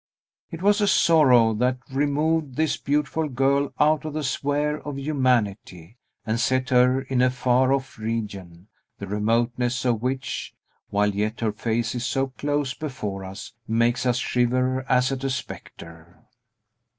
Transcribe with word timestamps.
It 0.49 0.63
was 0.63 0.81
a 0.81 0.87
sorrow 0.87 1.53
that 1.53 1.77
removed 1.93 2.55
this 2.55 2.75
beautiful 2.75 3.29
girl 3.29 3.71
out 3.79 4.03
of 4.03 4.13
the 4.15 4.23
sphere 4.23 4.79
of 4.79 4.97
humanity, 4.97 5.99
and 6.25 6.39
set 6.39 6.69
her 6.69 7.03
in 7.03 7.21
a 7.21 7.29
far 7.29 7.71
off 7.71 7.99
region, 7.99 8.67
the 8.97 9.05
remoteness 9.05 9.85
of 9.85 10.01
which 10.01 10.55
while 10.89 11.13
yet 11.13 11.41
her 11.41 11.51
face 11.51 11.93
is 11.93 12.03
so 12.03 12.29
close 12.39 12.73
before 12.73 13.23
us 13.23 13.53
makes 13.67 14.07
us 14.07 14.17
shiver 14.17 14.83
as 14.89 15.11
at 15.11 15.23
a 15.23 15.29
spectre. 15.29 16.23